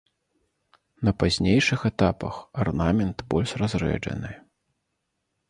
На 1.09 1.13
пазнейшых 1.23 1.85
этапах 1.89 2.39
арнамент 2.65 3.23
больш 3.35 3.55
разрэджаны. 3.65 4.31